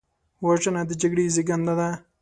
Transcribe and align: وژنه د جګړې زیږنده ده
وژنه 0.45 0.81
د 0.89 0.91
جګړې 1.01 1.25
زیږنده 1.35 1.73
ده 1.79 1.89